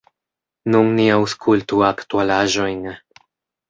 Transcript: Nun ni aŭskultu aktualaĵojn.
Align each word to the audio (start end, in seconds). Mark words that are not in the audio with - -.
Nun 0.75 0.89
ni 1.01 1.05
aŭskultu 1.19 1.85
aktualaĵojn. 1.93 2.85